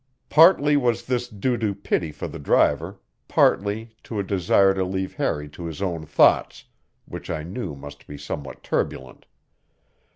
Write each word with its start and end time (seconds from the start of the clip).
Partly 0.29 0.75
was 0.75 1.05
this 1.05 1.27
due 1.27 1.59
to 1.59 1.75
pity 1.75 2.11
for 2.11 2.27
the 2.27 2.39
driver, 2.39 2.99
partly 3.27 3.95
to 4.01 4.17
a 4.17 4.23
desire 4.23 4.73
to 4.73 4.83
leave 4.83 5.13
Harry 5.13 5.47
to 5.49 5.65
his 5.65 5.79
own 5.79 6.07
thoughts, 6.07 6.63
which 7.05 7.29
I 7.29 7.43
knew 7.43 7.75
must 7.75 8.07
be 8.07 8.17
somewhat 8.17 8.63
turbulent. 8.63 9.27